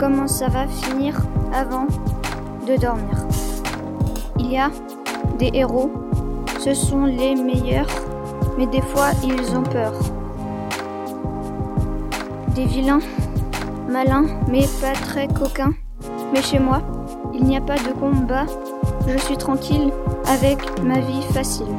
comment 0.00 0.26
ça 0.26 0.48
va 0.48 0.66
finir 0.66 1.14
avant 1.52 1.86
de 2.66 2.80
dormir. 2.80 3.26
Il 4.38 4.50
y 4.50 4.56
a 4.56 4.70
des 5.38 5.50
héros, 5.52 5.90
ce 6.58 6.72
sont 6.72 7.04
les 7.04 7.34
meilleurs, 7.34 7.86
mais 8.56 8.66
des 8.66 8.80
fois 8.80 9.10
ils 9.22 9.54
ont 9.54 9.62
peur. 9.62 9.92
Des 12.54 12.64
vilains, 12.64 13.00
malins, 13.90 14.24
mais 14.48 14.66
pas 14.80 14.92
très 14.92 15.28
coquins. 15.28 15.74
Mais 16.32 16.40
chez 16.40 16.58
moi, 16.58 16.80
il 17.34 17.44
n'y 17.44 17.58
a 17.58 17.60
pas 17.60 17.76
de 17.76 17.92
combat, 17.92 18.46
je 19.06 19.18
suis 19.18 19.36
tranquille 19.36 19.92
avec 20.26 20.58
ma 20.82 21.00
vie 21.00 21.22
facile. 21.34 21.74